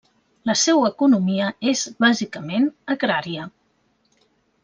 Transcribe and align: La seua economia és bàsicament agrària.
La 0.49 0.53
seua 0.61 0.87
economia 0.93 1.49
és 1.73 1.83
bàsicament 2.05 2.65
agrària. 2.97 3.47